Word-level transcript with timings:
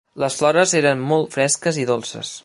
"Les 0.21 0.37
flores 0.37 0.73
eren 0.79 1.03
molt 1.11 1.31
fresques 1.37 1.79
i 1.83 1.87
dolces." 1.91 2.33